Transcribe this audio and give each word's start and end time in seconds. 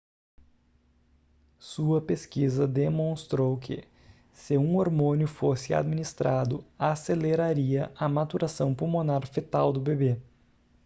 sua 1.59 2.01
pesquisa 2.01 2.67
demonstrou 2.67 3.55
que 3.59 3.87
se 4.33 4.57
um 4.57 4.75
hormônio 4.77 5.27
fosse 5.27 5.75
administrado 5.75 6.65
aceleraria 6.79 7.91
a 7.95 8.09
maturação 8.09 8.73
pulmonar 8.73 9.27
fetal 9.27 9.71
do 9.71 9.79
bebê 9.79 10.19